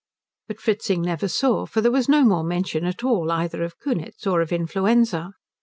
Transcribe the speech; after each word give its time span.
But 0.47 0.59
Fritzing 0.59 1.03
never 1.03 1.27
saw, 1.27 1.67
for 1.67 1.79
there 1.79 1.91
was 1.91 2.09
no 2.09 2.23
more 2.25 2.43
mention 2.43 2.85
at 2.85 3.03
all 3.03 3.31
either 3.31 3.61
of 3.61 3.77
Kunitz 3.77 4.25
or 4.25 4.41
of 4.41 4.51
influenza. 4.51 5.33